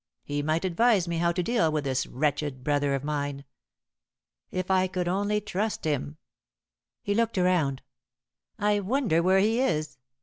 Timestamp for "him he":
5.85-7.13